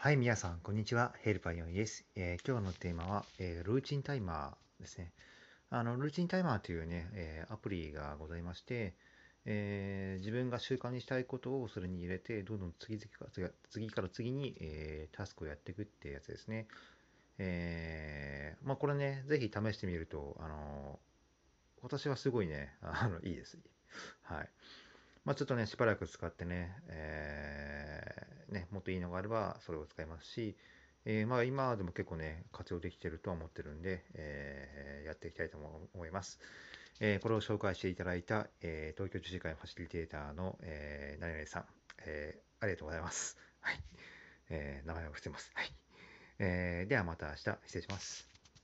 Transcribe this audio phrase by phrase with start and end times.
[0.00, 1.12] はい、皆さん、こんにちは。
[1.24, 2.04] ヘルパーヨンです。
[2.14, 5.10] えー今日のテーマは、えールーチンタイマーですね。
[5.70, 8.94] あの、ルーチンタイマーというね、えーアプリがございまして、
[9.44, 16.68] え自分が習慣にしたいことをそれに入れて、どんどん次々から次から次に、えタスクをやっていくってやつですね。
[17.38, 21.00] えまあ、これね、ぜひ試してみると、あの
[21.82, 23.58] 私はすごいね、あの、いいです。
[24.22, 24.48] はい。
[25.24, 27.47] まあ、ちょっとね、しばらく使ってね、えー
[28.48, 30.56] ね、もっといいのがあれば、それを使いますし、
[31.04, 35.56] えーまあ、今でも結構ね、活用できてるとは思ってるんで、えーやっていきたいと
[35.94, 36.38] 思います。
[37.00, 41.64] えこれを紹介していただいた、え東京女子会ファシリテーターの、えー、何々さん、
[42.04, 43.38] えありがとうございます。
[43.60, 43.80] はい。
[44.50, 45.50] えー名前を伏せます。
[45.54, 45.72] はい。
[46.40, 48.37] えーではまた明日、失礼します。